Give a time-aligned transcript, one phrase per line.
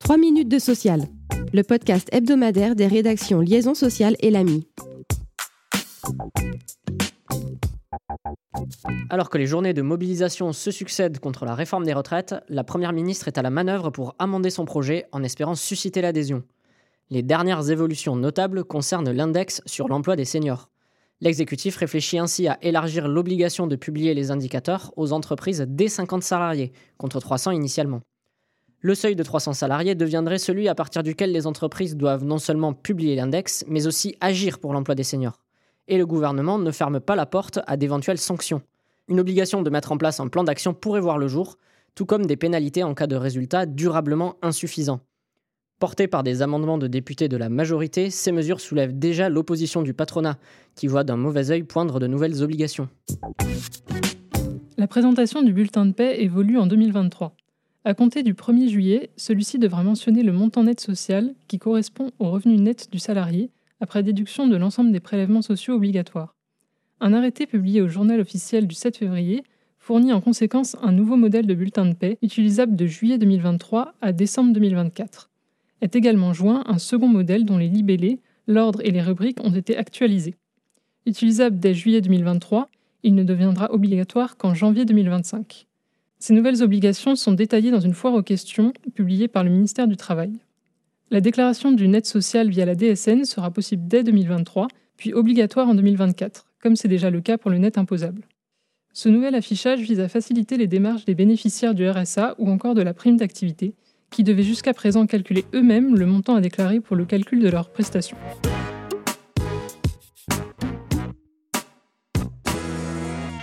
[0.00, 1.02] 3 minutes de social,
[1.52, 4.66] le podcast hebdomadaire des rédactions Liaison sociale et l'AMI.
[9.10, 12.92] Alors que les journées de mobilisation se succèdent contre la réforme des retraites, la Première
[12.92, 16.42] ministre est à la manœuvre pour amender son projet en espérant susciter l'adhésion.
[17.10, 20.71] Les dernières évolutions notables concernent l'index sur l'emploi des seniors.
[21.22, 26.72] L'exécutif réfléchit ainsi à élargir l'obligation de publier les indicateurs aux entreprises dès 50 salariés,
[26.98, 28.00] contre 300 initialement.
[28.80, 32.72] Le seuil de 300 salariés deviendrait celui à partir duquel les entreprises doivent non seulement
[32.72, 35.38] publier l'index, mais aussi agir pour l'emploi des seniors.
[35.86, 38.62] Et le gouvernement ne ferme pas la porte à d'éventuelles sanctions.
[39.06, 41.56] Une obligation de mettre en place un plan d'action pourrait voir le jour,
[41.94, 45.02] tout comme des pénalités en cas de résultats durablement insuffisants.
[45.82, 49.94] Portées par des amendements de députés de la majorité, ces mesures soulèvent déjà l'opposition du
[49.94, 50.38] patronat,
[50.76, 52.88] qui voit d'un mauvais œil poindre de nouvelles obligations.
[54.78, 57.34] La présentation du bulletin de paix évolue en 2023.
[57.84, 62.30] À compter du 1er juillet, celui-ci devra mentionner le montant net social qui correspond au
[62.30, 66.36] revenu net du salarié après déduction de l'ensemble des prélèvements sociaux obligatoires.
[67.00, 69.42] Un arrêté publié au journal officiel du 7 février
[69.80, 74.12] fournit en conséquence un nouveau modèle de bulletin de paix utilisable de juillet 2023 à
[74.12, 75.30] décembre 2024
[75.82, 79.76] est également joint un second modèle dont les libellés, l'ordre et les rubriques ont été
[79.76, 80.36] actualisés.
[81.04, 82.70] Utilisable dès juillet 2023,
[83.02, 85.66] il ne deviendra obligatoire qu'en janvier 2025.
[86.20, 89.96] Ces nouvelles obligations sont détaillées dans une foire aux questions publiée par le ministère du
[89.96, 90.32] Travail.
[91.10, 95.74] La déclaration du net social via la DSN sera possible dès 2023, puis obligatoire en
[95.74, 98.22] 2024, comme c'est déjà le cas pour le net imposable.
[98.92, 102.82] Ce nouvel affichage vise à faciliter les démarches des bénéficiaires du RSA ou encore de
[102.82, 103.74] la prime d'activité,
[104.12, 107.70] qui devaient jusqu'à présent calculer eux-mêmes le montant à déclarer pour le calcul de leurs
[107.70, 108.16] prestations.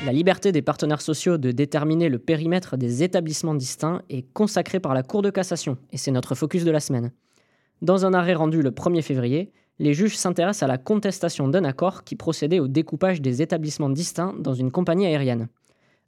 [0.06, 4.94] La liberté des partenaires sociaux de déterminer le périmètre des établissements distincts est consacrée par
[4.94, 7.12] la Cour de cassation, et c'est notre focus de la semaine.
[7.82, 12.04] Dans un arrêt rendu le 1er février, les juges s'intéressent à la contestation d'un accord
[12.04, 15.48] qui procédait au découpage des établissements distincts dans une compagnie aérienne.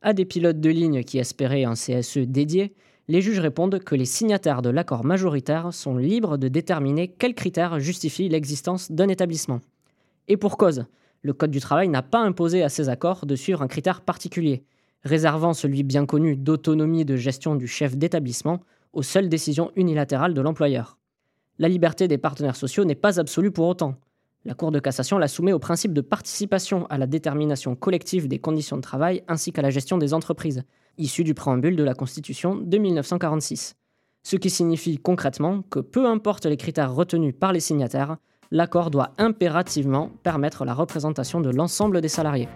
[0.02, 2.74] À des pilotes de ligne qui espéraient un CSE dédié,
[3.08, 7.80] les juges répondent que les signataires de l'accord majoritaire sont libres de déterminer quels critères
[7.80, 9.60] justifient l'existence d'un établissement.
[10.28, 10.86] Et pour cause,
[11.24, 14.64] le Code du travail n'a pas imposé à ces accords de suivre un critère particulier,
[15.04, 18.62] réservant celui bien connu d'autonomie de gestion du chef d'établissement
[18.94, 20.98] aux seules décisions unilatérales de l'employeur.
[21.60, 23.96] La liberté des partenaires sociaux n'est pas absolue pour autant.
[24.46, 28.40] La Cour de cassation la soumet au principe de participation à la détermination collective des
[28.40, 30.64] conditions de travail ainsi qu'à la gestion des entreprises,
[30.98, 33.76] issu du préambule de la Constitution de 1946.
[34.24, 38.18] Ce qui signifie concrètement que peu importe les critères retenus par les signataires,
[38.52, 42.48] l'accord doit impérativement permettre la représentation de l'ensemble des salariés.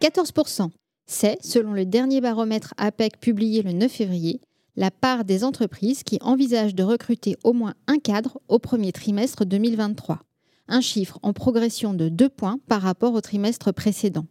[0.00, 0.70] 14%.
[1.06, 4.40] C'est, selon le dernier baromètre APEC publié le 9 février,
[4.76, 9.44] la part des entreprises qui envisagent de recruter au moins un cadre au premier trimestre
[9.44, 10.20] 2023
[10.70, 14.26] un chiffre en progression de 2 points par rapport au trimestre précédent.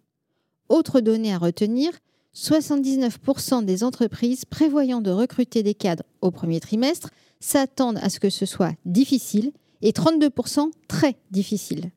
[0.70, 1.92] Autre donnée à retenir,
[2.36, 8.30] 79% des entreprises prévoyant de recruter des cadres au premier trimestre s'attendent à ce que
[8.30, 9.52] ce soit difficile
[9.82, 11.92] et 32% très difficile.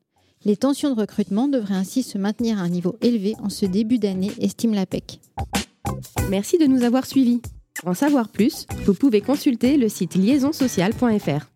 [0.45, 3.99] Les tensions de recrutement devraient ainsi se maintenir à un niveau élevé en ce début
[3.99, 5.21] d'année, estime l'APEC.
[6.29, 7.41] Merci de nous avoir suivis.
[7.75, 11.49] Pour en savoir plus, vous pouvez consulter le site liaisonsocial.fr.